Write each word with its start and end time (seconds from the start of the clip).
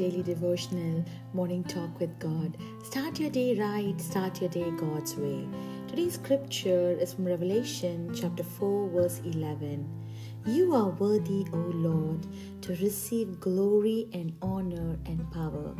daily 0.00 0.22
devotional 0.22 1.04
morning 1.34 1.62
talk 1.62 2.00
with 2.00 2.18
God. 2.18 2.56
Start 2.82 3.20
your 3.20 3.28
day 3.28 3.54
right, 3.60 4.00
start 4.00 4.40
your 4.40 4.48
day 4.48 4.70
God's 4.70 5.14
way. 5.14 5.46
Today's 5.88 6.14
scripture 6.14 6.92
is 6.92 7.12
from 7.12 7.26
Revelation 7.26 8.10
chapter 8.14 8.42
4, 8.42 8.88
verse 8.88 9.20
11. 9.26 9.86
You 10.46 10.74
are 10.74 10.88
worthy, 10.88 11.44
O 11.52 11.58
Lord, 11.74 12.26
to 12.62 12.70
receive 12.76 13.40
glory 13.40 14.08
and 14.14 14.34
honor 14.40 14.96
and 15.04 15.30
power. 15.32 15.74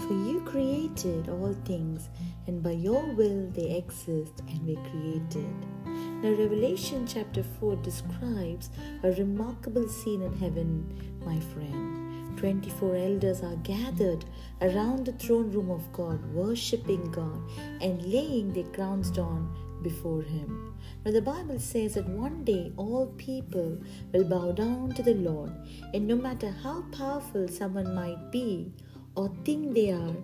For 0.00 0.12
you 0.12 0.42
created 0.44 1.30
all 1.30 1.56
things, 1.64 2.10
and 2.46 2.62
by 2.62 2.72
your 2.72 3.02
will 3.14 3.48
they 3.52 3.74
exist 3.74 4.42
and 4.48 4.66
were 4.66 4.82
created. 4.90 5.54
Now, 5.86 6.28
Revelation 6.32 7.06
chapter 7.06 7.42
4 7.42 7.76
describes 7.76 8.68
a 9.02 9.12
remarkable 9.12 9.88
scene 9.88 10.20
in 10.20 10.36
heaven, 10.36 11.16
my 11.24 11.40
friend. 11.40 12.11
24 12.36 12.96
elders 12.96 13.42
are 13.42 13.56
gathered 13.56 14.24
around 14.60 15.06
the 15.06 15.12
throne 15.12 15.50
room 15.50 15.70
of 15.70 15.92
God, 15.92 16.24
worshipping 16.32 17.10
God 17.10 17.40
and 17.80 18.02
laying 18.04 18.52
their 18.52 18.70
crowns 18.72 19.10
down 19.10 19.54
before 19.82 20.22
Him. 20.22 20.74
Now, 21.04 21.12
the 21.12 21.22
Bible 21.22 21.58
says 21.58 21.94
that 21.94 22.08
one 22.08 22.44
day 22.44 22.72
all 22.76 23.06
people 23.16 23.78
will 24.12 24.24
bow 24.24 24.52
down 24.52 24.92
to 24.94 25.02
the 25.02 25.14
Lord, 25.14 25.52
and 25.94 26.06
no 26.06 26.16
matter 26.16 26.50
how 26.62 26.82
powerful 26.92 27.48
someone 27.48 27.94
might 27.94 28.30
be 28.30 28.72
or 29.14 29.30
think 29.44 29.74
they 29.74 29.90
are, 29.90 30.14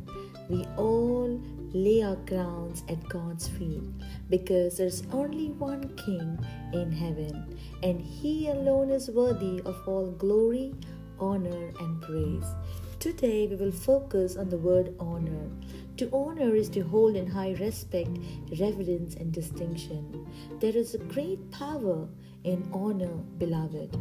we 0.49 0.65
all 0.77 1.41
lay 1.73 2.03
our 2.03 2.17
crowns 2.17 2.83
at 2.89 3.07
God's 3.09 3.49
feet 3.49 3.83
because 4.31 4.79
there's 4.79 5.03
only 5.13 5.51
one 5.51 5.95
King 5.97 6.39
in 6.73 6.91
heaven, 6.91 7.59
and 7.83 8.01
He 8.01 8.49
alone 8.49 8.91
is 8.91 9.11
worthy 9.11 9.61
of 9.65 9.77
all 9.87 10.11
glory 10.13 10.75
honor, 11.21 11.73
and 11.81 12.01
praise. 12.03 12.47
Today 12.99 13.47
we 13.47 13.57
will 13.57 13.73
focus 13.73 14.37
on 14.37 14.49
the 14.49 14.59
word 14.59 14.95
honor. 14.99 15.51
To 15.99 16.09
honor 16.13 16.55
is 16.55 16.69
to 16.71 16.81
hold 16.81 17.17
in 17.17 17.27
high 17.27 17.55
respect, 17.61 18.11
reverence, 18.59 19.15
and 19.15 19.33
distinction. 19.33 20.27
There 20.61 20.77
is 20.77 20.95
a 20.95 20.99
great 20.99 21.51
power 21.51 22.09
in 22.45 22.69
honor, 22.73 23.15
beloved. 23.39 23.97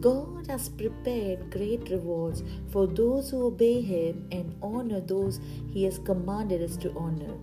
God 0.00 0.46
has 0.48 0.68
prepared 0.68 1.50
great 1.50 1.88
rewards 1.90 2.42
for 2.70 2.86
those 2.86 3.30
who 3.30 3.46
obey 3.46 3.80
Him 3.80 4.26
and 4.32 4.54
honor 4.62 5.00
those 5.00 5.40
He 5.72 5.84
has 5.84 5.98
commanded 5.98 6.62
us 6.62 6.76
to 6.78 6.92
honor. 6.96 7.34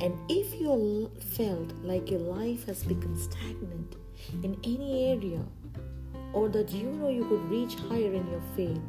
And 0.00 0.14
if 0.28 0.60
you 0.60 1.10
felt 1.36 1.72
like 1.82 2.10
your 2.10 2.20
life 2.20 2.66
has 2.66 2.84
become 2.84 3.16
stagnant 3.16 3.96
in 4.42 4.58
any 4.64 5.10
area, 5.12 5.44
or 6.32 6.48
that 6.48 6.70
you 6.70 6.90
know 6.90 7.08
you 7.08 7.24
could 7.24 7.50
reach 7.50 7.74
higher 7.74 8.12
in 8.12 8.26
your 8.30 8.42
faith, 8.56 8.80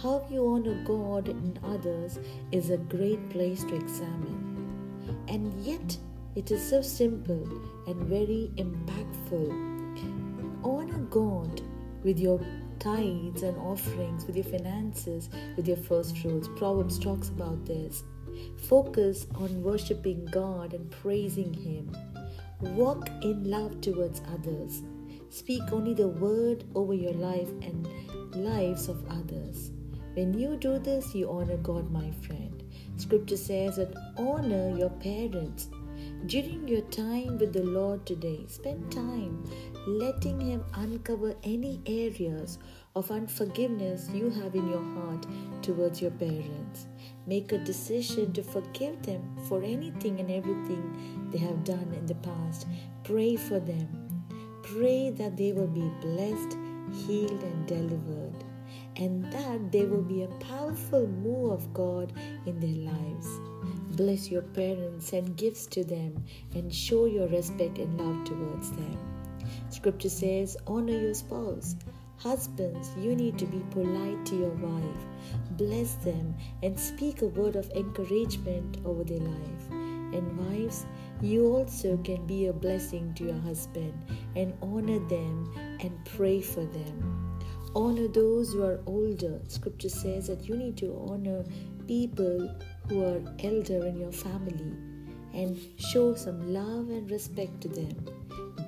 how 0.00 0.26
you 0.30 0.46
honor 0.46 0.82
God 0.84 1.28
and 1.28 1.58
others 1.64 2.18
is 2.50 2.70
a 2.70 2.78
great 2.78 3.30
place 3.30 3.62
to 3.64 3.74
examine. 3.74 4.52
And 5.28 5.52
yet, 5.62 5.96
it 6.34 6.50
is 6.50 6.66
so 6.66 6.80
simple 6.82 7.46
and 7.86 7.96
very 8.04 8.50
impactful. 8.56 9.70
Honor 10.64 10.98
God 11.10 11.60
with 12.02 12.18
your 12.18 12.40
tithes 12.78 13.42
and 13.42 13.56
offerings, 13.58 14.26
with 14.26 14.36
your 14.36 14.44
finances, 14.44 15.28
with 15.56 15.68
your 15.68 15.76
first 15.76 16.18
fruits. 16.18 16.48
Proverbs 16.56 16.98
talks 16.98 17.28
about 17.28 17.64
this. 17.64 18.02
Focus 18.68 19.26
on 19.34 19.62
worshiping 19.62 20.24
God 20.26 20.72
and 20.72 20.90
praising 20.90 21.52
Him. 21.52 21.94
Walk 22.60 23.08
in 23.22 23.44
love 23.44 23.80
towards 23.80 24.22
others. 24.32 24.82
Speak 25.32 25.72
only 25.72 25.94
the 25.94 26.08
word 26.08 26.64
over 26.74 26.92
your 26.92 27.14
life 27.14 27.48
and 27.62 27.88
lives 28.34 28.90
of 28.90 29.02
others. 29.08 29.70
When 30.12 30.38
you 30.38 30.58
do 30.58 30.78
this, 30.78 31.14
you 31.14 31.30
honor 31.30 31.56
God, 31.56 31.90
my 31.90 32.10
friend. 32.26 32.62
Scripture 32.98 33.38
says 33.38 33.76
that 33.76 33.94
honor 34.18 34.76
your 34.76 34.90
parents. 34.90 35.70
During 36.26 36.68
your 36.68 36.82
time 36.82 37.38
with 37.38 37.54
the 37.54 37.62
Lord 37.62 38.04
today, 38.04 38.44
spend 38.46 38.92
time 38.92 39.42
letting 39.86 40.38
Him 40.38 40.66
uncover 40.74 41.34
any 41.44 41.80
areas 41.86 42.58
of 42.94 43.10
unforgiveness 43.10 44.10
you 44.12 44.28
have 44.28 44.54
in 44.54 44.68
your 44.68 44.84
heart 44.84 45.26
towards 45.62 46.02
your 46.02 46.10
parents. 46.10 46.88
Make 47.26 47.52
a 47.52 47.58
decision 47.58 48.34
to 48.34 48.42
forgive 48.42 49.02
them 49.02 49.34
for 49.48 49.62
anything 49.62 50.20
and 50.20 50.30
everything 50.30 51.30
they 51.32 51.38
have 51.38 51.64
done 51.64 51.90
in 51.96 52.04
the 52.04 52.16
past. 52.16 52.66
Pray 53.02 53.36
for 53.36 53.60
them 53.60 54.01
Pray 54.72 55.10
that 55.10 55.36
they 55.36 55.52
will 55.52 55.66
be 55.66 55.90
blessed, 56.00 56.56
healed, 56.92 57.42
and 57.42 57.66
delivered, 57.66 58.44
and 58.96 59.30
that 59.30 59.70
there 59.70 59.86
will 59.86 60.02
be 60.02 60.22
a 60.22 60.28
powerful 60.46 61.06
move 61.06 61.50
of 61.50 61.74
God 61.74 62.12
in 62.46 62.58
their 62.58 62.92
lives. 62.92 63.28
Bless 63.96 64.30
your 64.30 64.40
parents, 64.40 65.08
send 65.08 65.36
gifts 65.36 65.66
to 65.66 65.84
them, 65.84 66.24
and 66.54 66.74
show 66.74 67.04
your 67.04 67.28
respect 67.28 67.76
and 67.76 68.00
love 68.00 68.24
towards 68.24 68.70
them. 68.70 68.98
Scripture 69.68 70.08
says, 70.08 70.56
Honor 70.66 70.98
your 70.98 71.14
spouse. 71.14 71.76
Husbands, 72.16 72.92
you 72.98 73.14
need 73.14 73.36
to 73.38 73.46
be 73.46 73.58
polite 73.72 74.24
to 74.26 74.36
your 74.36 74.54
wife. 74.54 75.04
Bless 75.58 75.94
them 75.96 76.34
and 76.62 76.80
speak 76.80 77.20
a 77.20 77.26
word 77.26 77.56
of 77.56 77.70
encouragement 77.72 78.78
over 78.86 79.04
their 79.04 79.18
life. 79.18 79.70
And 79.70 80.38
wives, 80.38 80.86
you 81.22 81.46
also 81.46 81.96
can 81.98 82.26
be 82.26 82.46
a 82.46 82.52
blessing 82.52 83.14
to 83.14 83.24
your 83.24 83.40
husband 83.40 83.94
and 84.34 84.52
honor 84.60 84.98
them 85.08 85.52
and 85.80 85.92
pray 86.04 86.40
for 86.40 86.64
them. 86.64 87.38
Honor 87.74 88.08
those 88.08 88.52
who 88.52 88.64
are 88.64 88.80
older. 88.86 89.40
Scripture 89.46 89.88
says 89.88 90.26
that 90.26 90.48
you 90.48 90.56
need 90.56 90.76
to 90.78 90.94
honor 91.08 91.44
people 91.86 92.54
who 92.88 93.04
are 93.04 93.22
elder 93.44 93.86
in 93.86 93.98
your 93.98 94.12
family 94.12 94.76
and 95.32 95.58
show 95.78 96.14
some 96.14 96.52
love 96.52 96.90
and 96.90 97.10
respect 97.10 97.60
to 97.60 97.68
them. 97.68 97.96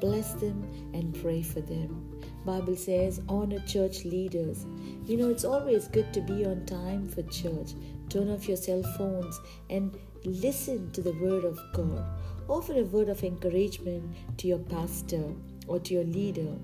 Bless 0.00 0.34
them 0.34 0.62
and 0.94 1.14
pray 1.20 1.42
for 1.42 1.60
them. 1.60 2.20
Bible 2.44 2.76
says 2.76 3.20
honor 3.28 3.60
church 3.66 4.04
leaders. 4.04 4.66
You 5.06 5.16
know 5.16 5.28
it's 5.28 5.44
always 5.44 5.88
good 5.88 6.12
to 6.14 6.20
be 6.20 6.44
on 6.44 6.64
time 6.66 7.08
for 7.08 7.22
church. 7.22 7.72
Turn 8.14 8.30
off 8.30 8.46
your 8.46 8.56
cell 8.56 8.80
phones 8.96 9.40
and 9.70 9.98
listen 10.24 10.92
to 10.92 11.02
the 11.02 11.14
word 11.14 11.44
of 11.44 11.58
God. 11.72 12.06
Offer 12.48 12.74
a 12.74 12.84
word 12.84 13.08
of 13.08 13.24
encouragement 13.24 14.14
to 14.36 14.46
your 14.46 14.60
pastor 14.60 15.32
or 15.66 15.80
to 15.80 15.94
your 15.94 16.04
leader 16.04 16.54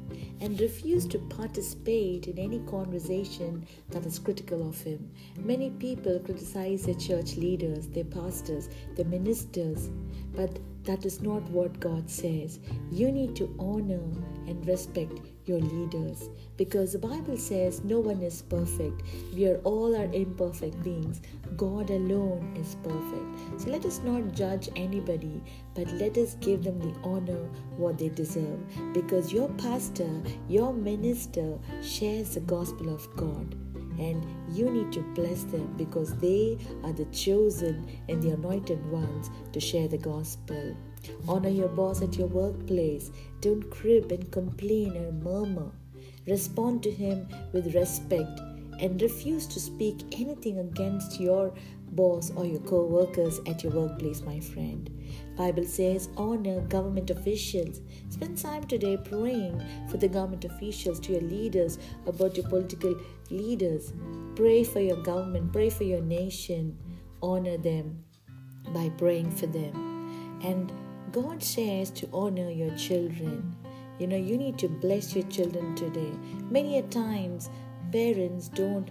and 0.41 0.60
refuse 0.60 1.06
to 1.06 1.19
participate 1.19 2.28
in 2.28 2.39
any 2.39 2.60
conversation 2.60 3.66
that 3.89 4.06
is 4.06 4.21
critical 4.21 4.69
of 4.69 4.81
him. 4.81 5.10
Many 5.41 5.71
people 5.71 6.21
criticize 6.21 6.84
their 6.84 6.94
church 6.94 7.34
leaders, 7.34 7.89
their 7.89 8.05
pastors, 8.05 8.69
their 8.94 9.06
ministers, 9.06 9.91
but 10.37 10.56
that 10.84 11.05
is 11.05 11.21
not 11.21 11.43
what 11.50 11.81
God 11.81 12.09
says. 12.09 12.60
You 12.93 13.10
need 13.10 13.34
to 13.34 13.53
honor 13.59 14.05
and 14.47 14.65
respect 14.69 15.19
your 15.50 15.61
leaders 15.61 16.28
because 16.56 16.93
the 16.93 16.99
Bible 16.99 17.37
says 17.37 17.83
no 17.83 17.99
one 17.99 18.22
is 18.22 18.43
perfect. 18.43 19.03
We 19.34 19.49
are 19.49 19.59
all 19.65 19.97
are 19.97 20.12
imperfect 20.12 20.81
beings. 20.83 21.21
God 21.56 21.91
alone 21.91 22.55
is 22.56 22.77
perfect. 22.84 23.60
So 23.60 23.71
let 23.71 23.84
us 23.84 24.00
not 24.05 24.33
judge 24.33 24.69
anybody, 24.77 25.43
but 25.75 25.91
let 25.94 26.16
us 26.16 26.34
give 26.41 26.62
them 26.62 26.78
the 26.78 26.94
honor 27.03 27.49
what 27.77 27.99
they 27.99 28.10
deserve 28.10 28.60
because 28.93 29.33
your 29.33 29.49
pastor, 29.65 30.10
your 30.49 30.72
minister 30.72 31.59
shares 31.83 32.34
the 32.34 32.41
gospel 32.41 32.94
of 32.94 33.09
God 33.16 33.56
and 33.99 34.25
you 34.53 34.71
need 34.71 34.93
to 34.93 35.00
bless 35.15 35.43
them 35.44 35.75
because 35.77 36.15
they 36.16 36.59
are 36.84 36.93
the 36.93 37.06
chosen 37.06 37.87
and 38.09 38.22
the 38.22 38.31
anointed 38.31 38.84
ones 38.91 39.31
to 39.53 39.59
share 39.60 39.89
the 39.89 39.99
gospel. 39.99 40.77
Honor 41.28 41.49
your 41.49 41.69
boss 41.69 42.03
at 42.03 42.16
your 42.16 42.28
workplace. 42.28 43.10
Don't 43.41 43.71
crib 43.71 44.13
and 44.13 44.30
complain 44.30 44.97
or 44.97 45.13
murmur. 45.13 45.71
Respond 46.27 46.83
to 46.83 46.91
him 46.91 47.28
with 47.53 47.74
respect 47.74 48.41
and 48.80 49.01
refuse 49.01 49.47
to 49.47 49.60
speak 49.60 50.03
anything 50.13 50.59
against 50.59 51.21
your 51.21 51.53
boss 51.92 52.30
or 52.36 52.47
your 52.47 52.60
co-workers 52.60 53.41
at 53.47 53.63
your 53.63 53.72
workplace 53.72 54.22
my 54.22 54.41
friend. 54.41 54.91
Bible 55.36 55.65
says 55.65 56.09
honor 56.16 56.60
government 56.63 57.10
officials. 57.10 57.80
Spend 58.10 58.39
time 58.39 58.65
today 58.65 58.97
praying 58.97 59.63
for 59.89 59.97
the 59.97 60.09
government 60.09 60.45
officials 60.45 61.01
to 61.01 61.13
your 61.13 61.22
leaders 61.22 61.78
about 62.07 62.36
your 62.36 62.48
political 62.48 62.95
leaders. 63.30 63.92
Pray 64.36 64.65
for 64.65 64.80
your 64.80 65.03
government 65.03 65.53
pray 65.53 65.71
for 65.71 65.84
your 65.84 66.01
nation. 66.01 66.78
Honor 67.22 67.57
them 67.57 68.04
by 68.72 68.89
praying 68.91 69.30
for 69.30 69.47
them. 69.47 70.41
And 70.42 70.72
god 71.12 71.42
says 71.42 71.91
to 71.91 72.09
honor 72.12 72.51
your 72.51 72.74
children. 72.77 73.54
You 73.98 74.07
know 74.07 74.16
you 74.16 74.39
need 74.39 74.59
to 74.59 74.68
bless 74.68 75.15
your 75.15 75.24
children 75.24 75.74
today. 75.74 76.12
Many 76.51 76.78
a 76.78 76.83
times 76.83 77.51
parents 77.92 78.48
don't 78.48 78.91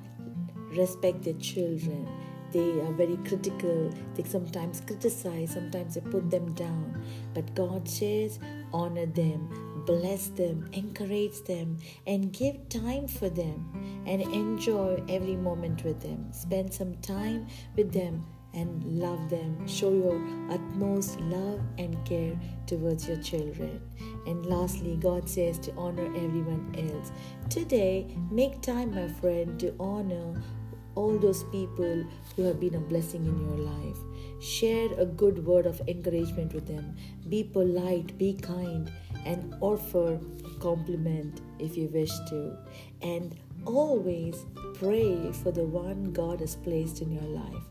respect 0.76 1.24
their 1.24 1.34
children. 1.36 2.08
They 2.52 2.82
are 2.82 2.94
very 2.94 3.18
critical. 3.18 3.94
They 4.16 4.24
sometimes 4.24 4.82
criticize 4.82 5.52
sometimes 5.52 5.96
they 5.96 6.02
put 6.02 6.30
them 6.30 6.54
down. 6.54 7.04
But 7.34 7.56
god 7.56 7.88
says 7.88 8.40
honor 8.74 9.06
them 9.06 9.50
bless 9.86 10.28
them 10.28 10.70
encourage 10.74 11.42
them 11.48 11.78
and 12.06 12.32
give 12.32 12.70
time 12.70 13.08
for 13.08 13.28
them 13.28 14.04
and 14.06 14.22
enjoy 14.22 15.02
every 15.10 15.36
moment 15.36 15.84
with 15.84 16.00
them. 16.02 16.32
Spend 16.32 16.74
some 16.74 16.96
time 16.98 17.48
with 17.76 17.92
them 17.92 18.26
and 18.54 18.84
love 19.00 19.30
them. 19.30 19.68
Show 19.68 19.92
your 19.92 20.22
utmost 20.50 21.20
love 21.22 21.62
and 21.78 22.04
care 22.06 22.40
towards 22.66 23.08
your 23.08 23.22
children. 23.22 23.82
And 24.26 24.46
lastly, 24.46 24.98
God 25.00 25.30
says 25.30 25.60
to 25.60 25.74
honor 25.76 26.06
everyone 26.16 26.74
else. 26.78 27.12
Today, 27.50 28.16
make 28.32 28.62
time, 28.62 28.96
my 28.96 29.08
friend, 29.08 29.60
to 29.60 29.76
honor 29.80 30.42
all 30.96 31.18
those 31.18 31.44
people 31.46 32.04
who 32.36 32.44
have 32.44 32.60
been 32.60 32.76
a 32.76 32.80
blessing 32.80 33.26
in 33.26 33.40
your 33.40 33.58
life. 33.58 33.98
Share 34.42 34.90
a 35.00 35.06
good 35.06 35.46
word 35.46 35.66
of 35.66 35.82
encouragement 35.88 36.54
with 36.54 36.68
them. 36.68 36.96
Be 37.30 37.44
polite, 37.44 38.18
be 38.18 38.34
kind, 38.34 38.92
and 39.26 39.56
offer 39.62 40.20
a 40.46 40.60
compliment 40.60 41.42
if 41.60 41.78
you 41.78 41.88
wish 41.88 42.12
to. 42.30 42.58
And 43.02 43.36
always 43.66 44.46
pray 44.76 45.32
for 45.32 45.52
the 45.52 45.64
one 45.64 46.12
God 46.12 46.40
has 46.40 46.56
placed 46.56 47.02
in 47.02 47.12
your 47.12 47.24
life. 47.24 47.64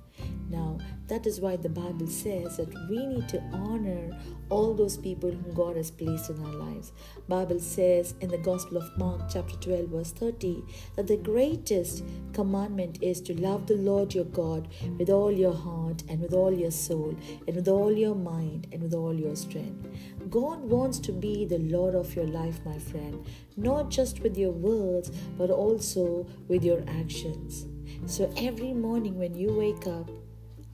Now, 0.48 0.78
that 1.08 1.26
is 1.26 1.40
why 1.40 1.56
the 1.56 1.68
Bible 1.68 2.06
says 2.06 2.56
that 2.56 2.72
we 2.88 3.06
need 3.06 3.28
to 3.30 3.40
honor 3.52 4.16
all 4.50 4.74
those 4.74 4.96
people 4.96 5.30
whom 5.30 5.54
God 5.54 5.76
has 5.76 5.90
placed 5.90 6.30
in 6.30 6.42
our 6.44 6.52
lives. 6.52 6.92
Bible 7.28 7.60
says 7.60 8.14
in 8.20 8.28
the 8.28 8.38
Gospel 8.38 8.78
of 8.78 8.98
Mark 8.98 9.22
chapter 9.30 9.56
12 9.56 9.88
verse 9.88 10.12
30 10.12 10.62
that 10.96 11.06
the 11.06 11.16
greatest 11.16 12.02
commandment 12.32 12.98
is 13.02 13.20
to 13.22 13.40
love 13.40 13.66
the 13.66 13.76
Lord 13.76 14.14
your 14.14 14.24
God 14.24 14.68
with 14.98 15.10
all 15.10 15.32
your 15.32 15.54
heart 15.54 16.02
and 16.08 16.20
with 16.20 16.32
all 16.32 16.52
your 16.52 16.70
soul 16.70 17.14
and 17.46 17.56
with 17.56 17.68
all 17.68 17.92
your 17.92 18.14
mind 18.14 18.68
and 18.72 18.82
with 18.82 18.94
all 18.94 19.14
your 19.14 19.36
strength. 19.36 19.86
God 20.30 20.60
wants 20.60 20.98
to 21.00 21.12
be 21.12 21.44
the 21.44 21.58
Lord 21.58 21.94
of 21.94 22.14
your 22.14 22.26
life, 22.26 22.60
my 22.64 22.78
friend, 22.78 23.26
not 23.56 23.90
just 23.90 24.20
with 24.20 24.36
your 24.36 24.52
words 24.52 25.10
but 25.36 25.50
also 25.50 26.26
with 26.48 26.64
your 26.64 26.82
actions. 26.88 27.66
So 28.06 28.32
every 28.36 28.72
morning 28.72 29.18
when 29.18 29.34
you 29.34 29.52
wake 29.52 29.86
up, 29.86 30.10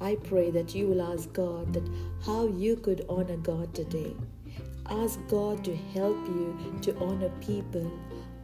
I 0.00 0.16
pray 0.16 0.50
that 0.50 0.74
you 0.74 0.88
will 0.88 1.02
ask 1.02 1.32
God 1.32 1.72
that 1.72 1.88
how 2.24 2.46
you 2.46 2.76
could 2.76 3.04
honor 3.08 3.36
God 3.36 3.74
today. 3.74 4.14
Ask 4.90 5.18
God 5.28 5.64
to 5.64 5.74
help 5.94 6.16
you 6.26 6.78
to 6.82 6.96
honor 6.98 7.30
people. 7.40 7.90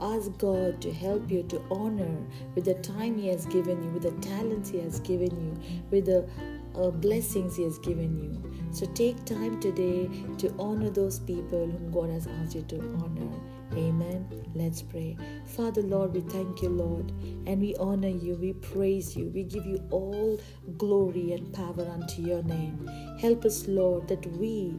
Ask 0.01 0.37
God 0.39 0.81
to 0.81 0.93
help 0.93 1.31
you 1.31 1.43
to 1.45 1.61
honor 1.71 2.17
with 2.55 2.65
the 2.65 2.75
time 2.75 3.19
He 3.19 3.29
has 3.29 3.45
given 3.47 3.83
you, 3.83 3.91
with 3.91 4.05
the 4.05 4.27
talents 4.27 4.71
He 4.71 4.81
has 4.81 5.01
given 5.01 5.31
you, 5.31 5.83
with 5.91 6.07
the 6.07 6.27
uh, 6.75 6.91
blessings 6.91 7.57
He 7.57 7.65
has 7.65 7.79
given 7.79 8.17
you. 8.17 8.73
So 8.73 8.87
take 8.87 9.23
time 9.27 9.61
today 9.61 10.09
to 10.39 10.55
honor 10.59 10.89
those 10.89 11.19
people 11.19 11.67
whom 11.67 11.91
God 11.91 12.11
has 12.11 12.27
asked 12.27 12.55
you 12.55 12.63
to 12.63 12.79
honor. 13.03 13.29
Amen. 13.73 14.29
Let's 14.55 14.83
pray. 14.83 15.17
Father, 15.47 15.83
Lord, 15.83 16.13
we 16.13 16.21
thank 16.21 16.61
you, 16.61 16.69
Lord, 16.69 17.13
and 17.47 17.61
we 17.61 17.77
honor 17.77 18.09
you. 18.09 18.35
We 18.35 18.53
praise 18.55 19.17
you. 19.17 19.29
We 19.29 19.45
give 19.45 19.65
you 19.65 19.81
all 19.91 20.41
glory 20.77 21.33
and 21.33 21.53
power 21.53 21.89
unto 21.89 22.23
your 22.23 22.43
name. 22.43 22.89
Help 23.21 23.45
us, 23.45 23.69
Lord, 23.69 24.09
that 24.09 24.27
we 24.27 24.75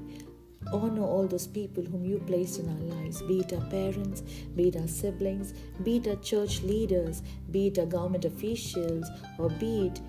honor 0.73 1.03
all 1.03 1.25
those 1.25 1.47
people 1.47 1.83
whom 1.83 2.05
you 2.05 2.19
placed 2.19 2.59
in 2.59 2.69
our 2.69 2.97
lives, 2.97 3.21
be 3.23 3.39
it 3.39 3.53
our 3.53 3.65
parents, 3.69 4.21
be 4.55 4.67
it 4.67 4.75
our 4.75 4.87
siblings, 4.87 5.53
be 5.83 5.97
it 5.97 6.07
our 6.07 6.15
church 6.17 6.61
leaders, 6.61 7.23
be 7.49 7.67
it 7.67 7.79
our 7.79 7.85
government 7.85 8.25
officials, 8.25 9.09
or 9.37 9.49
be 9.49 9.87
it 9.87 10.01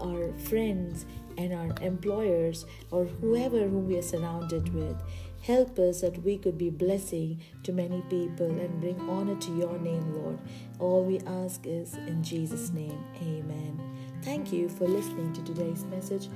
our 0.00 0.32
friends 0.38 1.06
and 1.38 1.52
our 1.52 1.70
employers 1.82 2.66
or 2.90 3.04
whoever 3.04 3.60
whom 3.60 3.86
we 3.86 3.98
are 3.98 4.02
surrounded 4.02 4.72
with. 4.74 4.96
Help 5.46 5.78
us 5.78 6.00
that 6.00 6.20
we 6.24 6.38
could 6.38 6.58
be 6.58 6.70
blessing 6.70 7.40
to 7.62 7.72
many 7.72 8.02
people 8.10 8.46
and 8.46 8.80
bring 8.80 9.00
honor 9.08 9.36
to 9.36 9.56
your 9.56 9.78
name, 9.78 10.12
Lord. 10.16 10.40
All 10.80 11.04
we 11.04 11.20
ask 11.20 11.64
is 11.64 11.94
in 11.94 12.20
Jesus' 12.20 12.72
name. 12.72 12.98
Amen. 13.22 13.80
Thank 14.22 14.52
you 14.52 14.68
for 14.68 14.88
listening 14.88 15.32
to 15.34 15.44
today's 15.44 15.84
message. 15.84 16.28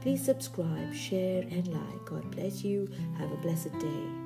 Please 0.00 0.24
subscribe, 0.24 0.94
share, 0.94 1.42
and 1.42 1.66
like. 1.66 2.04
God 2.04 2.30
bless 2.30 2.62
you. 2.62 2.88
Have 3.18 3.32
a 3.32 3.36
blessed 3.38 3.76
day. 3.80 4.25